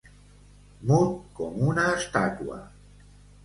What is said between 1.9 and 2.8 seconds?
estàtua.